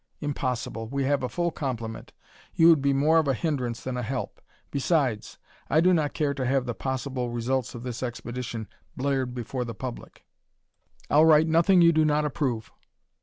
"Impossible. 0.19 0.87
We 0.87 1.03
have 1.03 1.21
a 1.21 1.29
full 1.29 1.51
complement. 1.51 2.11
You 2.55 2.69
would 2.69 2.81
be 2.81 2.91
more 2.91 3.19
of 3.19 3.27
a 3.27 3.35
hindrance 3.35 3.83
than 3.83 3.97
a 3.97 4.01
help. 4.01 4.41
Besides, 4.71 5.37
I 5.69 5.79
do 5.79 5.93
not 5.93 6.15
care 6.15 6.33
to 6.33 6.43
have 6.43 6.65
the 6.65 6.73
possible 6.73 7.29
results 7.29 7.75
of 7.75 7.83
this 7.83 8.01
expedition 8.01 8.67
blared 8.97 9.35
before 9.35 9.63
the 9.63 9.75
public." 9.75 10.25
"I'll 11.11 11.25
write 11.25 11.45
nothing 11.47 11.81
you 11.83 11.91
do 11.91 12.03
not 12.03 12.25
approve." 12.25 12.71